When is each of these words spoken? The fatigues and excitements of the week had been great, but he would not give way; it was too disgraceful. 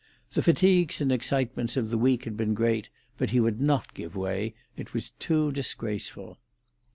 The 0.31 0.41
fatigues 0.41 0.99
and 0.99 1.11
excitements 1.11 1.77
of 1.77 1.91
the 1.91 1.97
week 1.99 2.23
had 2.23 2.35
been 2.35 2.55
great, 2.55 2.89
but 3.19 3.29
he 3.29 3.39
would 3.39 3.61
not 3.61 3.93
give 3.93 4.15
way; 4.15 4.55
it 4.75 4.95
was 4.95 5.11
too 5.19 5.51
disgraceful. 5.51 6.39